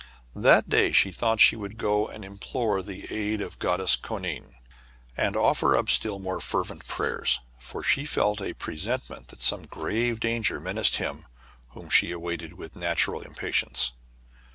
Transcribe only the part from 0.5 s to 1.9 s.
day she thought she would